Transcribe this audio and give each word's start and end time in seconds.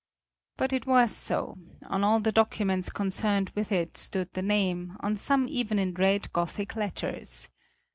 But 0.57 0.73
it 0.73 0.87
was 0.87 1.15
so: 1.15 1.59
on 1.85 2.03
all 2.03 2.19
the 2.19 2.31
documents 2.31 2.89
concerned 2.91 3.51
with 3.53 3.71
it 3.71 3.97
stood 3.99 4.33
the 4.33 4.41
name, 4.41 4.97
on 5.01 5.15
some 5.15 5.47
even 5.47 5.77
in 5.77 5.93
red 5.93 6.33
Gothic 6.33 6.75
letters. 6.75 7.49